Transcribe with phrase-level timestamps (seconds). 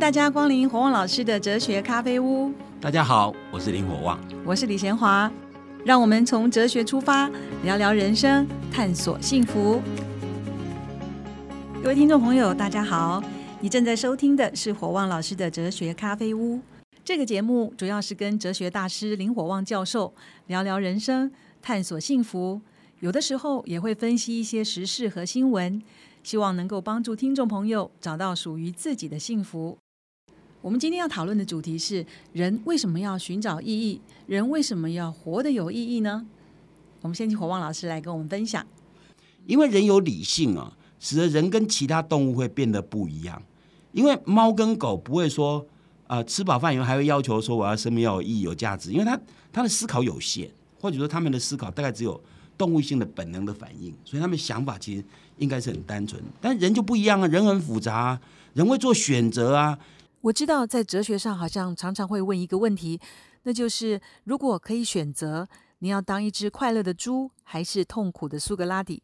[0.00, 2.50] 大家光临火旺老师的哲学咖啡屋。
[2.80, 5.30] 大家好，我是林火旺，我是李贤华。
[5.84, 7.30] 让我们从哲学出发，
[7.64, 9.82] 聊聊人生，探索幸福。
[11.82, 13.22] 各位听众朋友，大家好，
[13.60, 16.58] 你正在收听的是火旺老师的哲学咖啡屋。
[17.04, 20.14] 这个节目主要是跟哲学大师林火旺教授
[20.46, 22.62] 聊聊人生，探索幸福。
[23.00, 25.82] 有的时候也会分析一些时事和新闻，
[26.22, 29.76] 希望能够帮助听众朋友找到属于自己的幸福。
[30.62, 33.98] 我们今天要讨论的主题是：人为什么要寻找意义？
[34.26, 36.26] 人为什么要活得有意义呢？
[37.00, 38.64] 我们先请火旺老师来跟我们分享。
[39.46, 43.42] 因为人有理性啊，使得人跟其他动物会变得不一样。
[43.92, 45.66] 因为猫跟狗不会说
[46.06, 49.18] 啊，吃饱饭以后还会要求说我要生命要有意义、有价值，因为他
[49.50, 52.22] 他的思考有限，或者说他们的思考大概只有
[52.58, 55.02] 动物性的本能的反应，所以他们想法其实
[55.38, 56.22] 应该是很单纯。
[56.38, 58.20] 但人就不一样啊，人很复杂，
[58.52, 59.78] 人会做选择啊。
[60.22, 63.00] 我知道，在哲学上好像常常会问一个问题，
[63.44, 69.02] 那就是如果可以选择，你要当一只快乐的猪，还是痛苦的苏格拉底？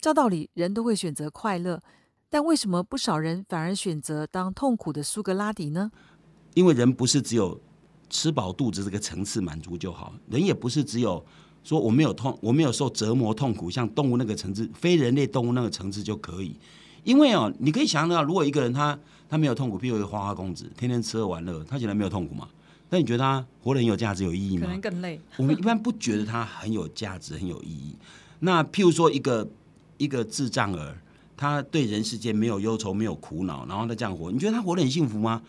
[0.00, 1.82] 照道理，人都会选择快乐，
[2.30, 5.92] 但为什么不少人反而选择当痛苦的苏格拉底呢？
[6.54, 7.60] 因为人不是只有
[8.08, 11.22] 吃饱肚子这个层次满足就好，人也不是只有
[11.62, 16.58] 说我没有痛，我没有受折磨痛苦，像动物那个层次，非人类动物那个层次就可以。
[17.04, 18.98] 因为哦，你可以想象到，如果一个人他
[19.28, 22.48] 他没有痛苦，譬如一个花花公子，天天吃喝玩乐，他显然没有痛苦嘛。
[22.90, 24.66] 那你觉得他活得很有价值、有意义吗？
[24.66, 25.20] 可能更累。
[25.36, 27.94] 我们一般不觉得他很有价值、很有意义。
[28.40, 29.48] 那譬如说一个
[29.96, 30.96] 一个智障儿，
[31.36, 35.40] 他对人世间没有忧愁、没有苦恼，然后他这样活，你觉得他活得很幸福吗？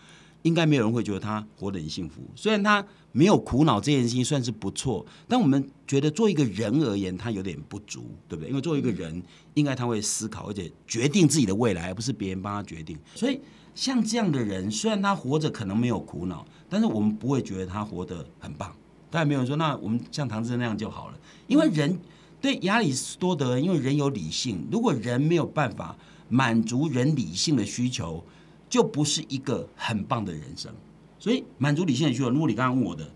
[0.42, 2.20] 应该没有人会觉得他活得很幸福。
[2.34, 8.48] 虽然他没有苦恼这件事情算是不错，但我们觉得做一个人而言，他有点不足，对不对？
[8.48, 9.22] 因为作为一个人，
[9.54, 12.98] 应该他会思考，而且决定自己的未来，而不是别人帮他决定。
[13.14, 13.40] 所以
[13.74, 18.74] 像这样的人，虽然他活着可能没有苦恼，但是我们不会觉得他活得很棒。
[19.10, 21.18] 当然没有人说，那我们像唐志那样就好了。
[21.46, 21.98] 因为人
[22.40, 25.94] 对亚里士多德，因为人有理性，如果人没有办法
[26.28, 28.24] 满足人理性的需求。
[28.72, 30.72] 就不是一个很棒的人生，
[31.18, 32.30] 所以满足理性的需求。
[32.30, 33.06] 如果你刚刚问我的，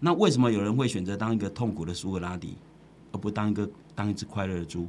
[0.00, 2.56] 那为什么有人会选择当一个痛苦的苏格拉底，
[3.12, 4.88] 而不当一个当一只快乐的猪？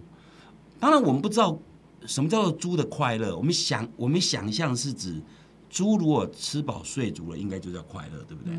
[0.80, 1.59] 当然，我们不知道
[2.06, 3.36] 什么叫做猪的快乐。
[3.36, 5.22] 我们想，我们想象是指
[5.70, 8.54] 猪如果吃饱睡足了，应该就叫快乐，对不对？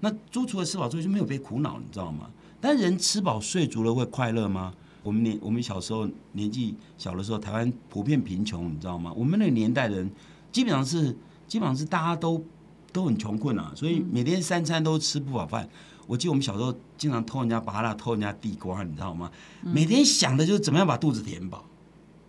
[0.00, 2.28] 那猪除了吃饱睡就没有被苦恼，你知道吗？
[2.60, 4.74] 但人吃饱睡足了会快乐吗？
[5.02, 9.10] 我们年我们小时候年纪小的时候，台湾普遍贫穷，你知道吗？
[9.16, 10.10] 我们那个年代人。
[10.52, 11.16] 基本上是，
[11.46, 12.44] 基本上是大家都
[12.92, 15.68] 都很穷困啊，所以每天三餐都吃不饱饭。
[16.06, 19.30] 我记得我们小时候经常偷人家芭乐，偷人家地瓜，你知道吗？
[19.62, 21.64] 每天想的就是怎么样把肚子填饱。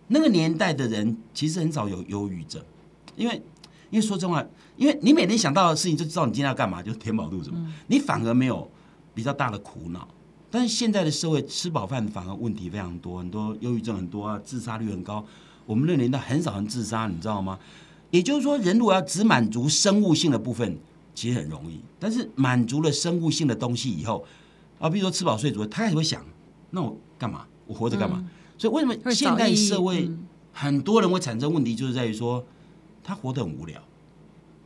[0.08, 2.62] 那个年代的人其实很少有忧郁症，
[3.16, 3.42] 因为
[3.90, 4.44] 因为说真话，
[4.76, 7.74] 因为你每天想到的事情就知道你今天要干嘛，就是填饱肚子嘛。
[7.88, 8.70] 你反而没有
[9.14, 10.06] 比较大的苦恼。
[10.48, 15.24] 但是现在的社会吃饱饭反而问题非常多，很多忧郁症很多啊，自杀率很高。
[15.64, 17.58] 我们那年代很少人自杀，你知道吗？
[18.12, 20.78] 也就是说，人如果要只满足生物性的部分，
[21.14, 21.80] 其实很容易。
[21.98, 24.24] 但是满足了生物性的东西以后，
[24.78, 26.22] 啊，比如说吃饱睡足，他开始会想：
[26.70, 27.46] 那我干嘛？
[27.66, 28.22] 我活着干嘛？
[28.58, 30.10] 所以为什么现代社会
[30.52, 32.44] 很多人会产生问题，就是在于说
[33.02, 33.80] 他活得很无聊，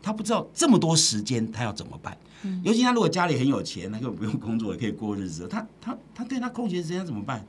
[0.02, 2.18] 他不知道这么多时间他要怎么办。
[2.64, 5.46] 尤其他如果家里很有钱，他根本不用工作也可以过日子。
[5.46, 7.46] 他他他对他空闲时间怎么办？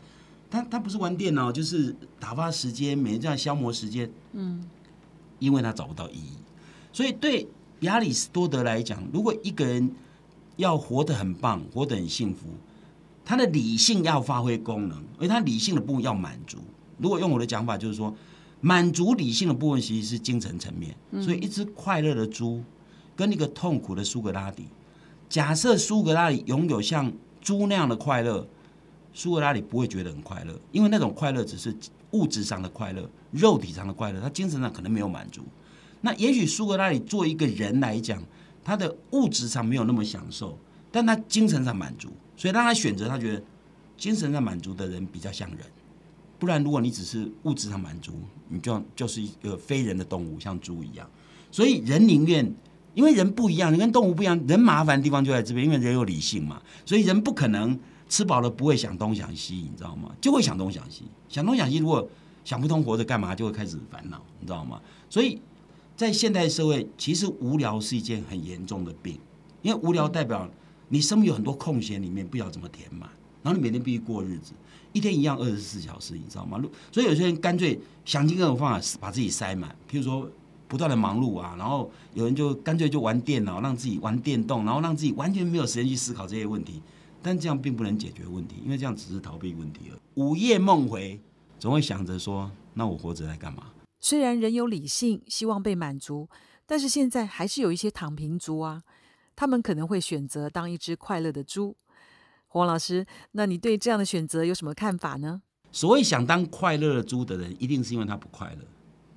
[0.50, 4.09] 他他不是玩电脑，就是打发时间，每天这样消磨时间。
[4.34, 4.64] 嗯。
[5.39, 6.33] 因为他找不到意义，
[6.91, 7.47] 所以对
[7.81, 9.91] 亚里士多德来讲，如果一个人
[10.55, 12.47] 要活得很棒、活得很幸福，
[13.23, 16.57] 他的理性要发挥功能，而他理性的部分要满足。
[16.97, 18.15] 如果用我的讲法，就是说，
[18.61, 20.95] 满足理性的部分其实是精神层面。
[21.23, 22.63] 所以，一只快乐的猪
[23.15, 24.66] 跟一个痛苦的苏格拉底，
[25.29, 28.47] 假设苏格拉底拥有像猪那样的快乐，
[29.13, 31.75] 苏格拉底不会觉得很快乐，因为那种快乐只是
[32.11, 33.09] 物质上的快乐。
[33.31, 35.41] 肉体上的快乐，他精神上可能没有满足。
[36.01, 38.21] 那也许苏格拉底做一个人来讲，
[38.63, 40.57] 他的物质上没有那么享受，
[40.91, 42.09] 但他精神上满足。
[42.37, 43.43] 所以让他选择，他觉得
[43.97, 45.59] 精神上满足的人比较像人。
[46.39, 48.13] 不然，如果你只是物质上满足，
[48.47, 51.09] 你就就是一个非人的动物，像猪一样。
[51.51, 52.53] 所以人宁愿，
[52.93, 54.39] 因为人不一样，人跟动物不一样。
[54.47, 57.77] 人麻烦的地方就在这边，因为人有理性嘛，所以人不可能
[58.09, 60.11] 吃饱了不会想东想西，你知道吗？
[60.21, 61.77] 就会想东想西，想东想西。
[61.77, 62.07] 如果
[62.45, 64.81] 想不通活着干嘛，就会开始烦恼，你知道吗？
[65.09, 65.41] 所以，
[65.95, 69.19] 在现代社会，其实无聊是一件很严重的病，
[69.61, 70.49] 因为无聊代表
[70.87, 73.09] 你生命有很多空闲，里面不知道怎么填满，
[73.43, 74.53] 然后你每天必须过日子，
[74.93, 76.61] 一天一样二十四小时，你知道吗？
[76.91, 80.29] 所以有些人干脆想尽各种方法把自己塞满，譬如说
[80.69, 86.81] 不断的忙碌啊，然后有人就干脆就玩电脑，让自己玩电动，然后让自己完全没有时间去思考这些问题。
[87.22, 89.99] 但这样并不能解决问题，因为这样只是逃避问题了。
[90.16, 91.19] 午夜梦回，
[91.59, 93.72] 总会想着说：那我活着来干嘛？
[93.99, 96.29] 虽然人有理性，希望被满足，
[96.66, 98.84] 但是现在还是有一些躺平族啊，
[99.35, 101.75] 他们可能会选择当一只快乐的猪。
[102.47, 105.41] 黄老师，那你对这样的选择有什么看法呢？
[105.72, 108.66] 所谓想当快乐的猪的人，一定是因为他不快乐，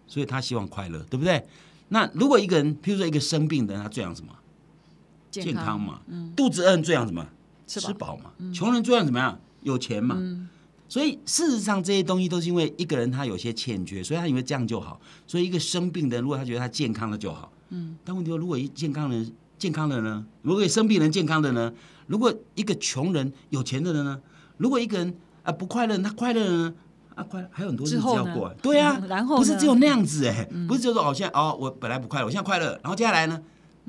[0.07, 1.47] 所以他希望快乐，对不对？
[1.89, 4.35] 那如果一个人，譬如说一个生病的人，他最想什么？
[5.31, 6.01] 健康嘛。
[6.09, 6.33] 嗯。
[6.35, 7.27] 肚子饿最想什么？
[7.79, 8.33] 吃饱嘛。
[8.53, 9.39] 穷人最想怎么样？
[9.63, 10.17] 有钱嘛。
[10.19, 10.49] 嗯。
[10.89, 15.01] 所以事实上，这些东西都是因为一个人他有些欠缺，所以他以为这样就好。
[15.27, 17.53] 所以一个生病的人，如果他觉得他健康了就好。
[17.69, 17.97] 嗯。
[18.05, 20.27] 但问题说，如果一健康人健康的呢？
[20.43, 21.73] 如果生病人健康的呢？
[22.07, 24.21] 如果一个穷人有钱的人呢？
[24.57, 25.15] 如果一个人
[25.45, 26.75] 啊不快乐，他快乐呢？
[27.15, 28.53] 啊快，还有很多日子要过。
[28.63, 33.41] 对啊， 然后不是只有那样子哎，不是只有说哦现在哦我本来不快乐，我现在快乐，然后接下来呢？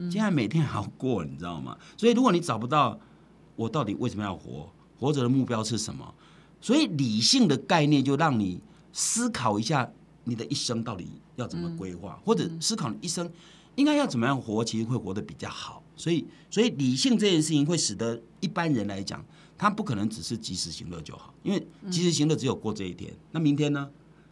[0.09, 1.77] 接下来每天好过，你知道吗？
[1.97, 2.99] 所以如果你找不到
[3.61, 4.67] 我到底为什么要活，
[4.99, 6.13] 活着的目标是什么？
[6.59, 8.59] 所以理性的概念就让你
[8.91, 9.87] 思考一下
[10.23, 13.29] 你的一生到底要怎么规划，或者思考你一生
[13.75, 15.83] 应该要怎么样活，其实会活得比较好。
[15.95, 19.23] 所以，所以理性这件事情会使得一般人来讲，
[19.57, 23.87] 他不可能只是及时行乐就好，因为及时行乐只有过这一天，那明天呢，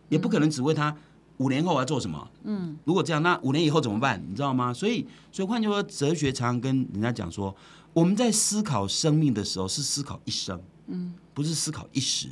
[0.09, 0.95] 也不可能只为他
[1.37, 2.27] 五年后我要做什么。
[2.43, 4.23] 嗯，如果这样，那五年以后怎么办？
[4.27, 4.73] 你知道吗？
[4.73, 7.55] 所以，所以换句话说，哲学常常跟人家讲说，
[7.93, 12.29] 我们在思考生命的时候是思考一生，嗯，不是思考一时。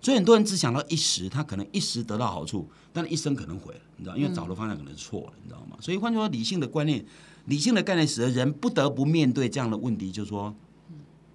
[0.00, 5.76] 所以很多人只想到一时，他可能一时得到好处，但一生可能毁了，你知道，因为找的方向可能是错了，你知道吗？
[5.80, 7.04] 所以换句话说，理性的观念。
[7.46, 10.54] 理性的概念使得人不得不面对这样的问题，就是说，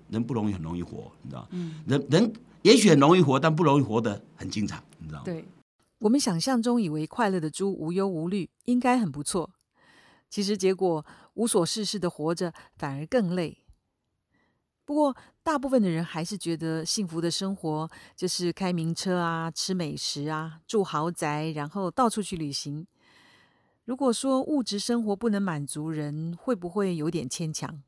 [0.09, 1.47] 人不容易很容易活，你知道？
[1.49, 5.25] 嗯人人也许很容易活，但不容易活得很精彩，你知道吗？
[5.25, 5.43] 对，
[5.97, 9.49] 我们想象中以为快乐的猪无忧无虑，应该很不错。
[10.29, 11.03] 其实结果
[11.33, 13.57] 无所事事的活着，反而更累。
[14.85, 22.85] 不过大部分的人还是觉得幸福的生活就是开名车啊，吃美食啊，住豪宅，然后到处去旅行。
[23.85, 27.81] 如果说物质生活不能满足人，会不会有点牵强？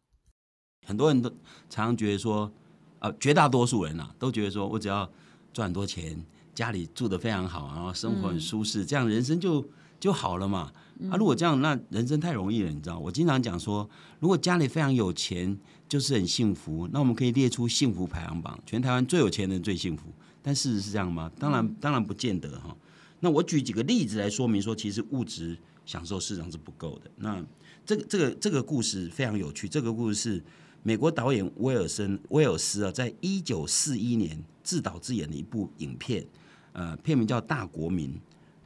[0.86, 1.30] 很多人都
[1.70, 2.52] 常常觉得说，
[3.00, 5.10] 呃，绝大多数人啊，都觉得说我只要
[5.54, 9.66] 赚很多钱，家里住的非常好，然后生活很舒适，这样人生就
[10.00, 10.72] 就好了嘛。
[11.10, 12.98] 啊，如果这样，那人生太容易了，你知道？
[12.98, 13.90] 我经常讲说，
[14.20, 15.58] 如果家里非常有钱，
[15.88, 20.06] 就是很幸福，那我们可以列出幸福排行榜，全台湾最有钱的人最幸福。
[20.42, 21.32] 但事实是这样吗？
[21.40, 22.76] 当然，当然不见得哈。
[23.20, 25.58] 那我举几个例子来说明说，其实物质。
[25.86, 27.12] 享受市场是不够的。
[27.18, 27.40] 那
[27.86, 29.70] 这个这个这个故事非常有趣。
[29.70, 30.44] 这个故事是
[30.82, 36.26] 美国导演威尔森威尔斯啊，在一九四一年自导自演的一部影片，
[36.74, 38.10] 呃，片名叫《大国民》，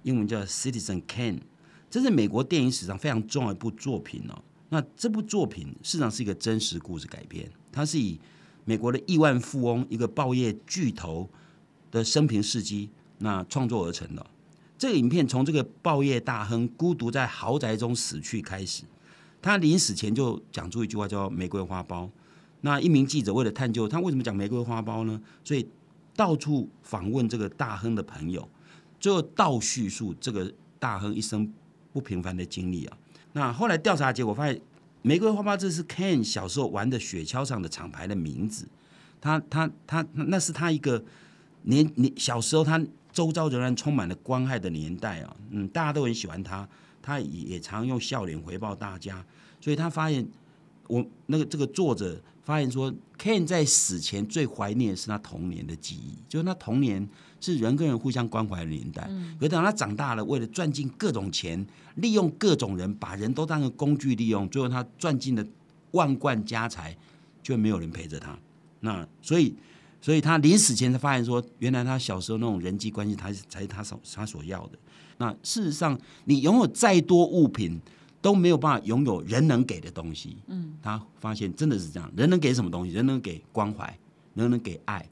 [0.09, 1.37] 英文叫《Citizen Kane》。
[1.89, 4.43] 这是美国电影史上非常重要一部作品哦。
[4.69, 8.19] 那这部作品事实上是一个真实故事改编，它是以
[8.65, 11.29] 美国的亿万富翁一个报业巨头
[11.91, 12.89] 的生平事迹
[13.19, 14.25] 那创作而成的。
[14.77, 18.83] 这个影片从这个报业大亨孤独在豪宅中死去开始，
[19.41, 22.09] 他临死前就讲出一句话叫“玫瑰花苞”。
[22.61, 25.19] 那一名记者为了探究他为什么讲玫瑰花苞呢？
[25.43, 25.67] 所以
[26.15, 28.47] 到处访问这个大亨的朋友，
[28.99, 31.51] 最后倒叙述这个大亨一生
[31.93, 32.97] 不平凡的经历啊。
[33.33, 34.61] 那后来调查结果发现，
[35.01, 38.67] 玫瑰花苞这是 Ken 小时候玩的雪橇上的厂牌的名字。
[39.21, 41.03] 他他他那是他一个
[41.63, 42.83] 年年小时候他。
[43.11, 46.69] 周遭仍然充满了关爱的年代啊，嗯，大家都很喜欢他，
[47.01, 49.25] 他也也常用笑脸回报大家，
[49.59, 50.25] 所以他发现
[50.87, 57.07] 我那个这个作者发现说，Ken 在死前最怀念的是他童年的记忆，就是他童年
[57.39, 59.07] 是人跟人互相关怀的年代，
[59.39, 61.63] 可等他长大了，为了赚进各种钱，
[61.97, 65.45] 利用各种人，把人都当成工具利用，最后他赚进了
[65.91, 66.97] 万贯家财，
[67.43, 68.35] 就没有人陪着他，
[68.79, 69.55] 那所以。
[70.01, 74.79] 所以他临死前才发现说，原来他小时候那种人际关系，才才是他所他所要的。
[75.17, 77.77] 那事实上，你拥有再多物品，
[78.21, 80.37] 都没有办法拥有人能给的东西。
[80.47, 82.91] 嗯，他发现真的是这样，人能给什么东西？
[82.93, 83.97] 人能给关怀，
[84.33, 85.09] 人能给爱，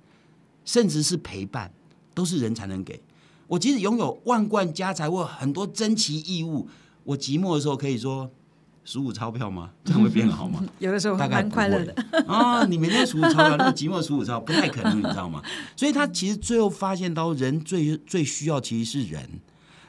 [0.66, 1.72] 甚至是陪伴，
[2.14, 3.02] 都是人才能给。
[3.48, 6.68] 我即使拥有万贯家财或很多珍奇异物，
[7.04, 8.30] 我寂寞的时候可以说。
[8.88, 9.70] 数五钞票吗？
[9.84, 10.64] 这样会变好吗？
[10.80, 11.94] 有的时候大概快乐的
[12.26, 12.64] 啊！
[12.68, 15.44] 你每天数五钞票，那么寂寞数五钞不太可能，你知道吗？
[15.76, 19.30] 所以他其实最后发现到，人最最需要其实是人。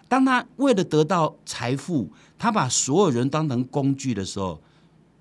[0.09, 4.61] 当他为了得到财富，他把所有人当成工具的时候，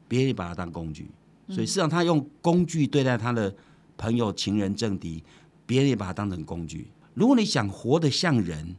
[0.08, 1.10] 别人也把他当工具。
[1.50, 3.54] 所以事实上，他用工具对待他的
[3.98, 5.24] 朋友、情人、政敌，
[5.66, 6.88] 别人也把他当成工具。
[7.14, 8.76] 如果你想活得像人，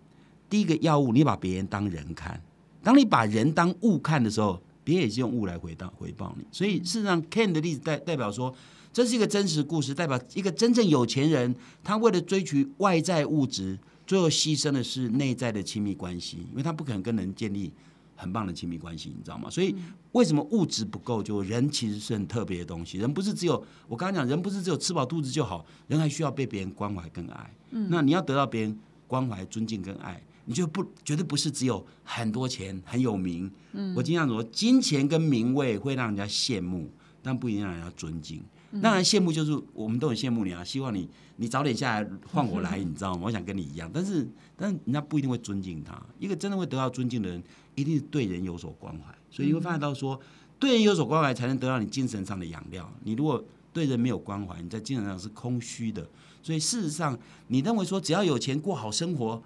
[0.48, 2.40] 第一个要物，你把别人当人看。
[2.82, 6.44] 当你把人当物看的时候，别人也是用物来回到回报你。
[6.52, 8.54] 所以事实上，Ken 的例子代代表说，
[8.92, 17.72] 这是一个真实故事，代表一个真正有钱人，他为了追求外在物质，最后牺牲的是内在的亲密关系，因为他不可能跟人建立
[18.20, 19.48] 很棒的亲密关系，你知道吗？
[19.48, 19.74] 所以
[20.12, 21.22] 为什么物质不够？
[21.22, 27.54] 就人其实是很特别的东西，人不是只有我刚刚讲，人不是只有吃饱肚子就好，人还需要被别人关怀跟爱。
[27.70, 30.20] 那你要得到别人关怀、尊敬跟爱。
[30.44, 36.90] 你就不绝对不是只有很多钱很有名，嗯，我经常说，金钱跟名位会让人家羡慕，
[37.22, 38.42] 但不一定让人家尊敬。
[38.82, 41.06] 当然羡慕就是我们都很羡慕你啊，希望你
[41.36, 43.20] 你早点下来换我来，你知道吗？
[43.24, 46.02] 我想跟你一样，但是但是人家不一定会尊敬他。
[46.18, 47.42] 一个真的会得到尊敬的人，
[47.78, 49.14] 一定是对人有所关怀。
[49.30, 50.20] 所以你会发现到说，
[50.58, 52.90] 对人有所关怀，才能得到你精神上的养料。
[53.04, 53.42] 你如果
[53.72, 56.08] 对人没有关怀，你在精神上是空虚的。
[56.42, 57.18] 所以事实上，
[57.48, 59.42] 你认为说只要有钱过好生活。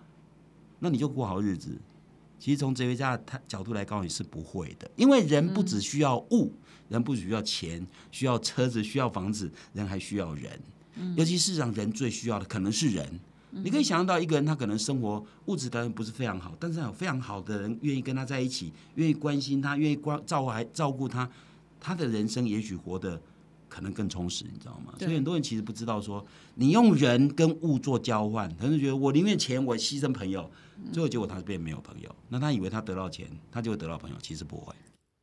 [0.84, 1.78] 那你就过好日子。
[2.40, 6.52] 其实从哲学家他角度来告诉你是不会的，因为人不只需要物，
[6.88, 10.60] 人不只需要钱，需要车子，需要房子，人还需要人。
[11.16, 13.20] 尤其事实上人最需要的可能是人。
[13.54, 21.30] 你可以想象到一个人，他可能生活物质当然不是非常好，但是有非常好的人愿意跟他在一起，愿意关心他，愿意关照还照顾他，
[21.78, 23.20] 他的人生也许活得
[23.68, 24.94] 可能更充实，你知道吗？
[24.98, 30.50] 所以很多人其实不知道说，你用人跟物做交换，可能觉得我宁愿钱，我牺牲朋友。
[30.90, 34.74] 最后结果他是变没有朋友，那他以为他得到钱，他就会得到朋友，其实不会。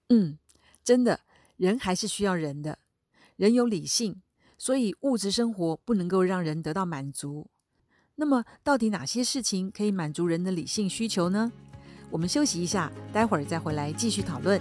[0.08, 0.38] 嗯，
[0.84, 1.20] 真的，
[1.58, 2.80] 人还是需要人的，
[3.36, 4.22] 人有理性，
[4.58, 7.50] 所以物质生活不能够让人得到满足。
[8.20, 11.50] 那么，到底哪些事情可以满足人的理性需求呢？
[12.12, 14.60] 我们休息一下，待会儿再回来继续讨论。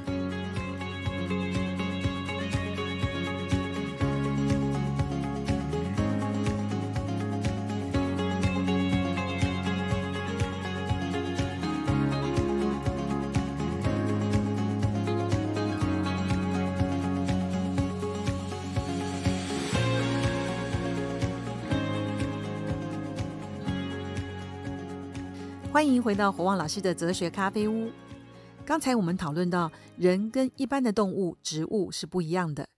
[25.79, 27.93] 欢迎回到火旺老师的哲学咖啡屋。
[28.67, 32.69] 刚才我们讨论到，人跟一般的动物、植物是不一样的。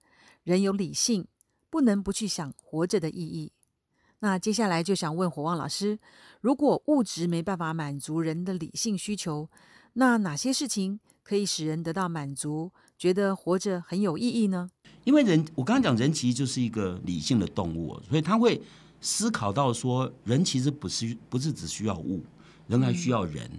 [0.45, 1.27] 人有理性，
[1.71, 3.53] 不能不去想活着的意义。
[4.19, 5.99] 那接下来就想问火旺老师：
[6.43, 9.49] 如果物质没办法满足人的理性需求，
[9.95, 14.69] 那哪些事情可以使人得到满足，觉得活着很有意义呢？
[15.05, 18.61] 因为人，我刚刚讲，人其实就是一个理性的动物，所以他会
[19.01, 22.23] 思考到说，人其实不是不是只需要物。
[22.71, 23.51] 人还需要人，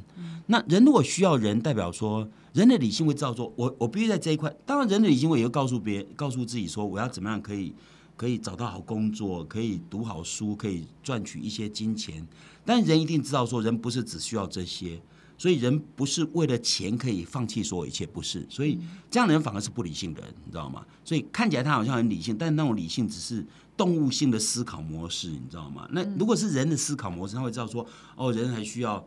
[0.47, 3.53] 那人如果需要人，代表说人的理性会照做。
[3.57, 7.75] 我我必须在这一块，当然人的理性会也会告诉别告诉自己说，我要怎么样可以
[8.15, 12.25] 可以找到好工作，可以读好书，可以赚取一些金钱。
[12.63, 15.01] 但人一定知道说，人不是只需要这些，
[15.37, 18.47] 所以人不是为了钱可以放弃所有一切，不是。
[18.49, 20.85] 所以这样的人反而是不理性的人，你知道吗？
[21.03, 23.45] 所以看起来他好像很理性，但那种理性只是。
[23.77, 25.87] 动物性的思考模式，你知道吗？
[25.91, 27.85] 那如果是人的思考模式，他会知道说，
[28.15, 29.03] 哦，人还需要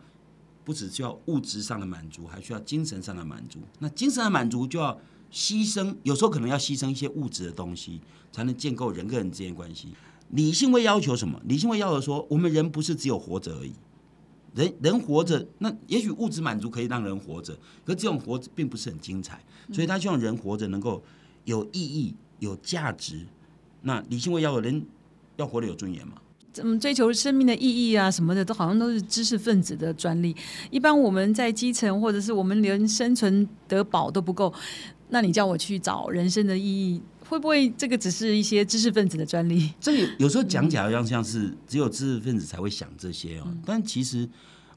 [0.64, 3.60] 不只需要物质上的满足，还需要精神上的满足。
[3.78, 4.98] 那精神的满足就要
[5.30, 8.00] 牺牲，有时候可能要牺牲一些物质的东西，
[8.32, 9.88] 才能建构人跟人之间关系。
[10.30, 11.40] 理性会要求什么？
[11.44, 13.72] 理性会要求说，我们人不是只有活着而已。
[14.54, 17.54] 人人活着，那也许物质满足可以让人活着，
[17.84, 21.02] 可这种活着并不是很精彩，所以他希望人活着能够
[21.44, 23.26] 有意义、有价值。
[23.84, 24.84] 那理性会要有人
[25.36, 26.14] 要活得有尊严嘛？
[26.52, 30.36] 怎么追求生命的意义啊什么的，都好像都是知识分子的专利。
[30.70, 34.54] 一般我们在基层，或者是我们连生存得保都不够，
[35.08, 39.72] 那你叫我去找人生的意义，会不会这个只是一些知识分子的专利？
[39.80, 43.52] 这有有时候讲起来好像像是只有知识分子才会想这些哦。
[43.66, 44.28] 但其实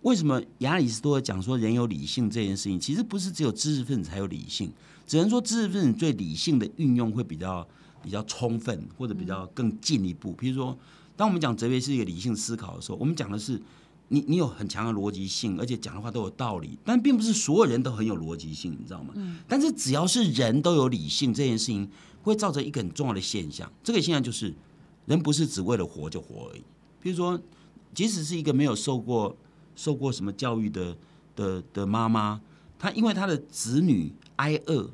[0.01, 4.73] 为什么亚里士多德讲说人有理性这件事情，其实不是只有知识分子才有理性，
[5.05, 7.67] 只能说知识分子对理性的运用会比较。
[8.07, 10.31] 比较充分，或者比较更进一步。
[10.31, 10.77] 比如说，
[11.17, 13.61] 当我们讲哲学是一个理性思考的时候，我们讲的是
[14.07, 16.79] 你你有很强的逻辑性，而且讲的话都有道理。
[16.85, 19.11] 但并不是所有人都很有逻辑性，你知道吗？
[19.17, 19.39] 嗯。
[19.45, 21.89] 但是只要是人都有理性，这件事情
[22.21, 23.69] 会造成一个很重要的现象。
[23.83, 24.55] 这个现象就是，
[25.05, 26.63] 人不是只为了活就活而已。
[27.01, 27.37] 比如说，
[27.93, 29.35] 即使是一个没有受过
[29.75, 30.95] 受过什么教育的
[31.35, 32.39] 的的妈妈，
[32.79, 34.89] 她因为她的子女挨饿。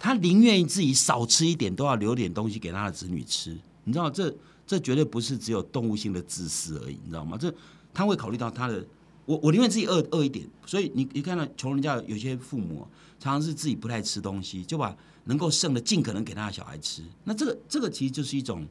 [0.00, 3.56] 他宁愿自己少吃一点，都要留点东西给他的子女吃。
[3.84, 4.34] 你知道，这
[4.66, 7.36] 这绝对不是只有动物性的自私而已，你知道吗？
[7.38, 7.54] 这
[7.92, 8.84] 他会考虑到他的，
[9.26, 10.48] 我我宁愿自己饿饿一点。
[10.64, 12.86] 所以你你看到穷人家有些父母
[13.18, 17.02] 常常是自己不太吃东西，就把能够剩的尽可能给他的小孩吃。
[17.24, 18.66] 那这个这个其实就是一种，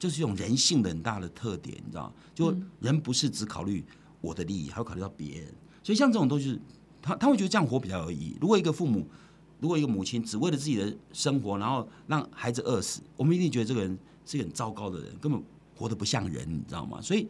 [0.00, 3.84] 就是一种人性的很大的特点，你知道就人不是只考虑
[4.20, 5.54] 我的利益，还要考虑到别人。
[5.82, 6.58] 所以像这种东西。
[7.04, 8.36] 他他会觉得这样活比较有意义。
[8.40, 9.04] 如果一个父母，
[9.62, 15.40] 如果一个母亲只为了自己的生活，然后让孩子饿死，我们一定觉得这个人是一个很糟糕的人，根本
[15.76, 17.00] 活得不像人，你知道吗？
[17.00, 17.28] 所以，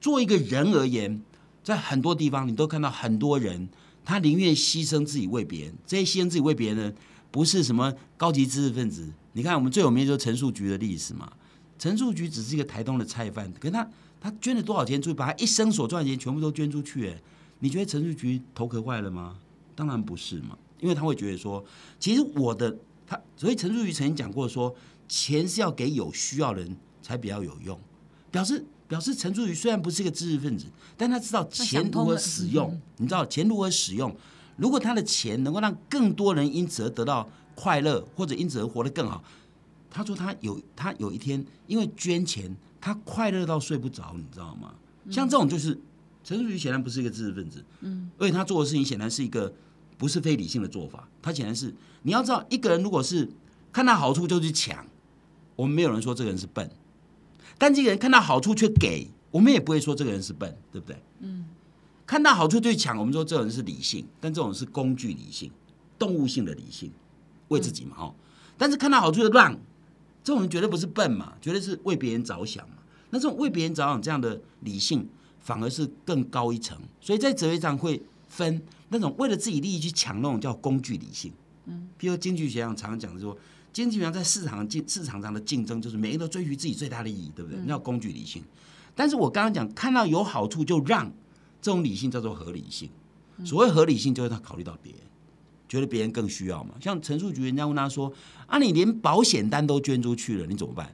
[0.00, 1.22] 做一个人而言，
[1.62, 3.68] 在很多地方你都看到很多人，
[4.04, 5.74] 他宁愿牺牲自己为别人。
[5.86, 6.92] 这些牺牲自己为别人，
[7.30, 9.08] 不是什么高级知识分子。
[9.34, 11.32] 你看，我们最有名就是陈树菊的历史嘛。
[11.78, 13.88] 陈树菊只是一个台东的菜贩，可是他
[14.20, 17.22] 他捐了多少钱出去，把他一生所赚的钱全部都捐出去，哎，
[17.60, 19.38] 你觉得陈树菊头壳坏了吗？
[19.76, 21.64] 当然不是嘛，因为他会觉得说，
[21.98, 24.74] 其实我的他，所以陈淑瑜曾经讲过说，
[25.08, 27.78] 钱是要给有需要人才比较有用，
[28.30, 30.66] 表示表示陈淑瑜虽然不是一个知识分子，
[30.96, 34.14] 但他知道钱如何使用，你知道钱如何使用，
[34.56, 39.22] 如果他的钱能够让更多人因此而得到快乐，或者因此而活得更好。
[39.90, 44.74] 他说他有他有一天因为捐钱，他快乐到睡不着，你知道吗？
[45.10, 45.78] 像这种就是
[46.22, 49.50] 陈淑瑜显然不是一个知识分子，嗯，而且他做的事情显然是一个
[49.98, 51.06] 不是非理性的做法。
[51.20, 51.74] 他显然是
[52.04, 53.28] 你要知道，一个人如果是
[53.70, 54.86] 看到好处就去抢，
[55.56, 56.66] 我们没有人说这个人是笨；
[57.58, 60.96] 但这个人看到好处却给，我们也不会说这个人是笨，对不对？
[61.20, 61.44] 嗯，
[62.06, 65.50] 看到好处就去抢，我们说这种人是理性，但这种是工具理性、
[65.98, 66.90] 动物性的理性，
[67.48, 68.14] 为自己嘛，哈。
[68.56, 69.58] 但是看到好处就让。
[70.24, 72.74] 这种人绝对不是笨嘛，绝对是为别人着想嘛。
[73.08, 75.08] 那这种为别人着想这样的理性，
[75.40, 76.76] 反而是更高一层。
[77.00, 81.32] 所以在哲学上会分那种为了自己利益去抢那种叫工具理性。
[81.66, 83.36] 嗯，比如经济学上常常讲的说，
[83.72, 87.60] 经济学上在市场竞市场上的竞争，就是每个人都追求自己最大的利益，对不对？
[87.60, 88.42] 那叫工具理性。
[88.94, 91.12] 但是我刚刚讲看到有好处就让，
[91.60, 92.88] 这种理性叫做合理性。
[93.44, 95.02] 所谓合理性，就是他考虑到别人。
[95.68, 96.74] 觉得别人更需要嘛？
[96.80, 98.10] 像陈述局，人家问他说
[98.48, 100.90] ：“啊，你连保险单都捐出去了，你怎么办？”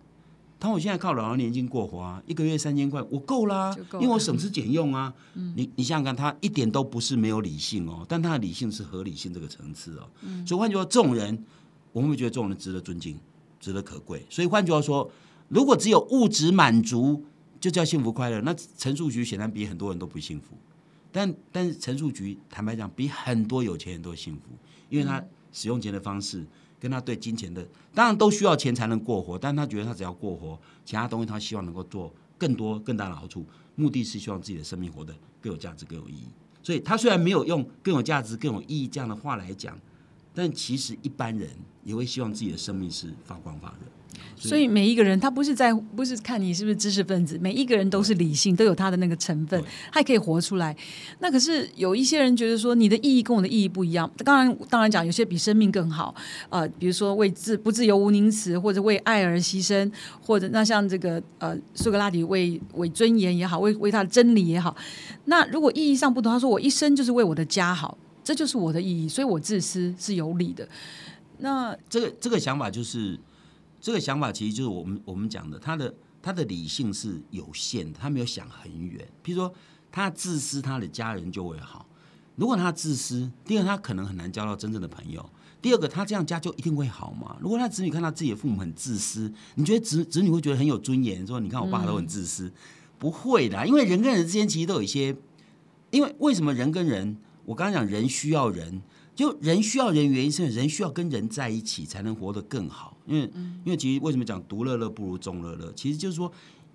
[0.64, 5.12] 他说：“我现在靠老人年金过活啊，一个月三千块，我够啦，因为我省吃俭用啊。”
[5.54, 10.08] 你你想想看，他一点都不是没有理性哦，但他的理性是合理性这个层次哦。
[10.46, 11.44] 所以换句话说，这种人，
[11.92, 13.18] 我们会觉得这种人值得尊敬，
[13.60, 14.24] 值得可贵。
[14.30, 15.10] 所以换句话说，
[15.48, 17.22] 如果只有物质满足
[17.60, 20.56] 就叫幸福快乐，那陈述局显然比很多人都不幸福。
[21.12, 24.42] 但但是陈述局坦白讲，比很多有钱人都幸福。
[24.88, 25.22] 因为他
[25.52, 26.46] 使用钱的方式，
[26.84, 33.42] 跟他对金钱的，当然都需要钱才能过活，但他觉得他只要过活，其他东西他希望能够做更多更大的好处，
[33.74, 36.28] 目的是希望自己的生命活得更有价值、更有意义。
[36.62, 39.80] 所以他虽然没有用更有价值、更有意义这样的话来讲，
[40.34, 41.48] 但其实一般人
[41.84, 43.86] 也会希望自己的生命是发光发热。
[44.36, 50.76] 所以每一个人，他不是在不是看你是不是知识分子，每一个人都是理性，都有他的那个成分，他也可以活出来。
[51.20, 54.10] 那可是有一些人觉得说，你的意义跟我的意义不一样。
[54.18, 56.14] 当然，当然讲有些比生命更好，
[56.50, 64.76] 呃，比如说为自不自由无宁死，或者为爱而牺牲，或者那像这个呃苏格拉底为为尊严也好，为为他的真理也好。
[65.26, 70.68] 那如果意义上不同，他说我一生就是为我的家好，这就是我的意义，所以我自私是有理的。
[71.38, 73.20] 那这个这个想法就是。
[73.80, 79.06] 这个想法其实就是我们我们讲的，他的他的理性是有限的，他没有想很远。
[79.22, 79.54] 譬如说，
[79.92, 81.84] 他自私，他的家人就会好；
[82.34, 85.20] 如果他自私，第二他可能很难交到真正的朋友；
[85.60, 87.36] 第二个，他这样家就一定会好吗？
[87.42, 91.26] 如果他子女看到自己的父母很自私，你觉得子子女会觉得很有尊严？
[91.26, 92.50] 说你看我爸都很自私，
[92.98, 95.14] 不会的，因为人跟人之间其实都有一些，
[95.90, 97.18] 因为为什么人跟人？
[97.44, 98.82] 我刚刚讲人需要人。
[99.14, 102.96] 就人需要人，原因是人需要跟人在一起才能活得更好。
[103.06, 103.30] 因为，
[103.64, 105.72] 因为其实为什么讲独乐乐不如众乐乐？
[105.76, 106.32] 其实就是说，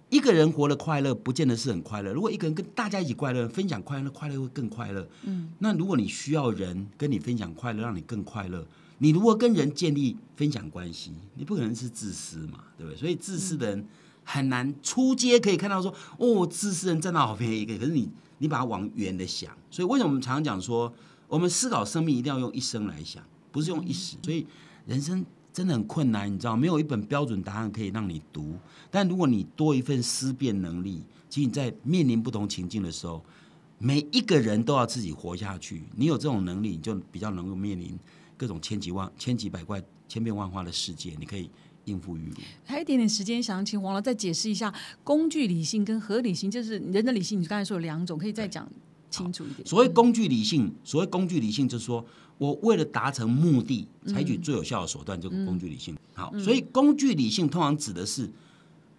[0.09, 2.13] 一个人活得快乐，不见得是很快乐。
[2.13, 5.05] 如果一个人跟大家一起快乐，分享快乐，快乐会更快乐。
[5.23, 8.65] 嗯，那如果你需要人跟你分享快乐，让你更快乐，
[8.99, 12.97] 你如果跟人建立分享关系，你不可能是自私嘛，对不对？
[12.97, 13.85] 所以自私的人
[14.23, 17.77] 很难出街可以看到说，哦，自私人占到好便宜一个。
[17.77, 18.07] 可是你，
[18.39, 20.91] 你把它往远的想，所以为什么我们常常讲说？
[21.27, 24.17] 我们思考生命一定要用一生来想，不是用一时。
[24.23, 24.47] 所以
[24.87, 25.23] 人生
[25.53, 28.55] 真的很困难，你知道，没有一本标准答案可以让你读。
[28.89, 33.23] 但如果你多一份思辨能力，其实你在面临不同情境的时候，
[33.77, 35.83] 每一个人都要自己活下去。
[35.95, 37.95] 你有这种能力，你就比较能够面临
[38.35, 41.47] 各种千奇万、千奇百怪、千变万化的世界，你可以
[41.89, 42.35] 应付于如。
[42.65, 44.73] 还有一点点时间，想请黄老再解释一下
[45.03, 47.41] 工具理性跟合理性，就是人的理性。
[47.41, 48.67] 你刚才说有两种，可以再讲。
[49.11, 49.67] 清楚一点。
[49.67, 52.05] 所谓工具理性，所谓工具理性，就是说
[52.37, 55.97] 我为了达成目的，采取最有效的手段，就工具理性。
[56.13, 58.29] 好，所以工具理性通常指的是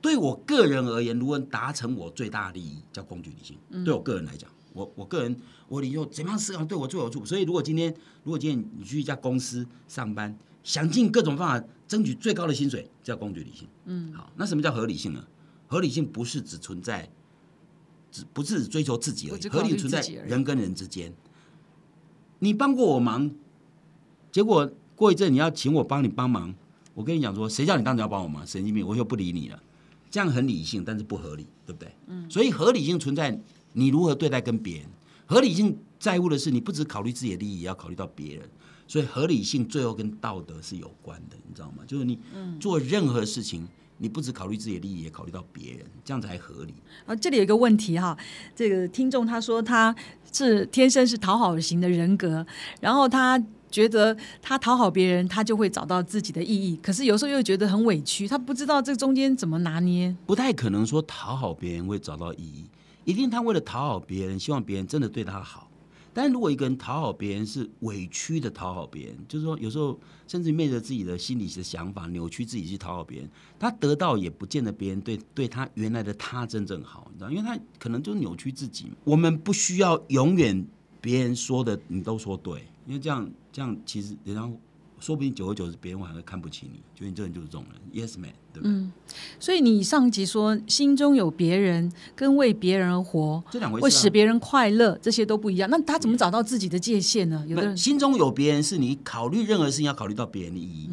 [0.01, 3.57] 对我个人而言，如何达成我最大利益，叫工具理性。
[3.85, 5.37] 对我个人来讲，我我个人
[5.69, 7.25] 我理由怎么样思考对我最有助。
[7.25, 13.67] 所以如果今天如果今天你去一家公司上班，想尽各种方法争取最高的薪水，叫工具理性。
[13.87, 15.27] 嗯，好，那什么叫合理性呢？
[15.67, 17.11] 合理性不是只存在。
[18.13, 21.13] 只不是追求自己而已，合理存在人跟人之间。
[22.41, 23.31] 你帮过我忙，
[24.33, 26.53] 结果过一阵你要请我帮你帮忙，
[26.95, 28.45] 我跟你讲说，谁叫你当时要帮我忙？
[28.47, 29.63] 神经病，我就不理你了。
[30.11, 31.95] 这样很理性，但是不合理，对不对？
[32.09, 32.29] 嗯。
[32.29, 33.41] 所以合理性存在，
[33.75, 34.87] 你如何对待跟别人？
[35.27, 38.51] 合理性在乎的是，你不只考虑自己的利益，也要考虑到别人。
[38.91, 41.85] 所以合理性最后跟道德是有关的，你知道吗？
[41.87, 42.19] 就是你
[42.59, 43.65] 做任何事情，
[43.99, 46.75] 你不只考虑自己的利益，也考虑到别人，这样才合理。
[47.07, 48.19] 啊，这里有一个问题哈，
[48.53, 49.95] 这个听众他说他
[50.33, 52.45] 是天生是讨好型的人格，
[52.81, 60.13] 然后他觉得他讨好别人，他就会找到自己的意义，可是有时候又觉得很委屈，他不知道这中间怎么拿捏。
[60.27, 62.67] 不太可能说讨好别人会找到意义，
[63.05, 65.70] 一定他为了讨好别人，希望别人真的对他好。
[66.13, 78.87] 但如果一个人讨好别人是委屈的讨好别人，就是说有时候甚至昧着自己的心理的想法扭曲自己去讨好别人，他得到也不见得别人对对他原来的他真正好，你知道，因为他可能就扭曲自己。
[79.05, 80.67] 我们不需要永远
[81.01, 84.51] 别人说的你都说对，因为这样这样其实人家。
[85.01, 88.71] 说不定久而久之，别人反而看不起你，觉得你这人就是这种人，Yes man，对不对？
[88.71, 88.93] 嗯，
[89.41, 95.69] 所以你上集说心中有别人跟为别人而活，这两回事，会使别人快乐，这些都不一样。
[95.71, 97.45] 那他怎么找到自己的界限呢？
[97.49, 100.91] 有的人心中有别人，是你考虑任何事情要考虑到别人的意义、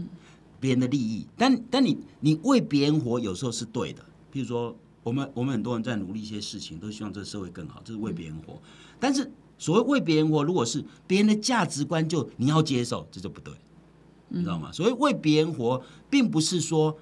[0.60, 1.28] 别人的利益。
[1.36, 4.02] 但但你你为别人活，有时候是对的。
[4.32, 8.62] 譬如说，我们我们很多人在努力一些事情，都希望这个社会更好，这是为别人活。
[9.00, 13.54] 但是所谓为别人活，如果是别人的价值观，就你要接受，这就不对。
[14.30, 14.72] 你知道吗？
[14.72, 16.98] 所以为别人活，并不是说，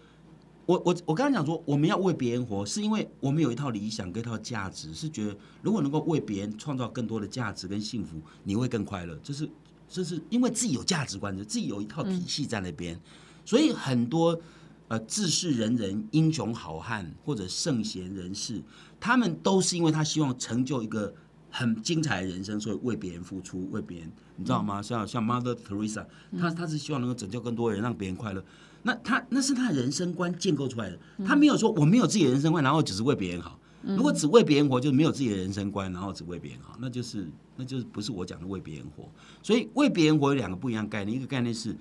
[0.65, 9.17] 我我我刚刚讲说，我们要为别人活，是因为我们有一套理想跟一套价值，是觉得如果能够为别人创造更多的价值跟幸福，你会更快乐。
[9.23, 9.49] 这是
[9.89, 12.99] 这是因为自己有价值观的，自己有一套体系在那边，
[13.43, 14.39] 所以很多
[14.87, 18.61] 呃自视人人、英雄好汉或者圣贤人士，
[18.99, 21.13] 他们都是因为他希望成就一个。
[21.57, 24.81] 很精彩的人生，所以为别人付出，为别人，你知道吗？
[24.81, 26.05] 像像 Mother Teresa，
[26.37, 28.43] 她她是希望能够拯救更多人，让别人快乐。
[28.83, 30.99] 那她那是他人生观建构出来的。
[31.25, 33.57] 她没有说我没有自己的人生观，然后只是为别人好。
[33.81, 39.07] 如果只为别人活，就是没有自己的人生观，然后只为别人好，那就是那就是不是我讲的为别人活。
[39.41, 41.71] 所以为别人活有两个不一样概念，一个概念是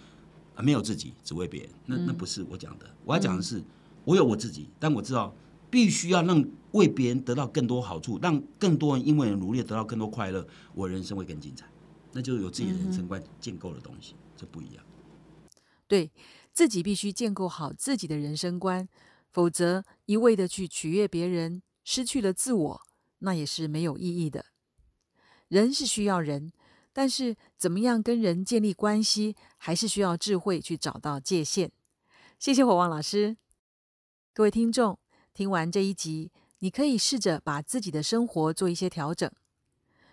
[0.54, 2.87] 啊没有自己，只为别人，那那不是我讲的。
[3.04, 3.60] 我要讲的是，
[4.04, 5.34] 我有我自己，但我知道
[5.74, 6.48] 必须要让。
[6.74, 11.64] 为别人得到更多好处，让更多人因为努力得到更多快乐，我人生会更精彩。
[12.10, 14.84] 那就是有自己的人生观建构的东西，这不一样。
[15.87, 16.10] 对
[16.52, 18.88] 自己必须建构好自己的人生观，
[19.30, 22.82] 否则一味的去取悦别人，失去了自我，
[23.20, 24.46] 那也是没有意义的。
[25.46, 26.52] 人是需要人，
[26.92, 31.70] 但是怎么样跟人建立关系，还是需要智慧去找到界限。
[32.40, 33.37] 谢谢火旺老师，
[34.32, 34.98] 各位听众，
[35.35, 36.31] 听完这一集。
[36.61, 39.31] 你可以试着把自己的生活做一些调整。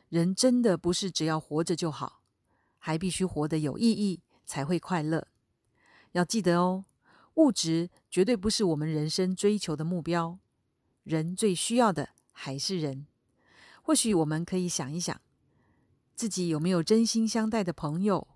[0.10, 2.24] 人真的不是只要活着就好，
[2.78, 5.28] 还必须活得有意义，才会快乐。
[6.12, 6.84] 要记得哦，
[7.36, 10.40] 物质绝对不是我们人生追求的目标。
[11.04, 13.06] 人最需要的还是人。
[13.82, 15.22] 或许我们可以想一想，
[16.16, 18.28] 自己有没有真心相待的朋友，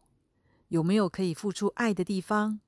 [0.70, 2.62] 有没有可以付出爱的地方？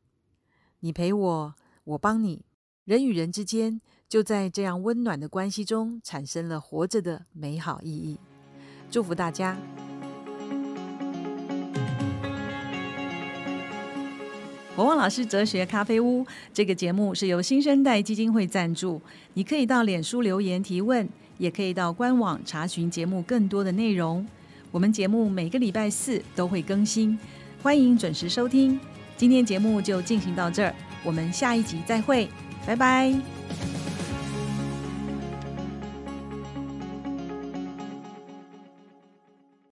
[0.80, 2.47] 你陪我，我帮你。
[2.88, 3.82] 人与人之间。
[4.08, 8.18] 就在这样温暖的关系中，产生了活着的美好意义。
[8.90, 9.58] 祝福大家！
[14.74, 19.02] 国旺老师哲学咖啡屋这个节目是由新生代基金会赞助。
[19.34, 24.26] 你可以到脸书留言提问，也可以到官网查询节目更多的内容。
[24.72, 27.20] 我们节目每个礼拜四都会更新，
[27.62, 28.80] 欢迎准时收听。
[29.18, 30.74] 今天节目就进行到这儿，
[31.04, 32.30] 我们下一集再会，
[32.68, 33.14] 拜拜。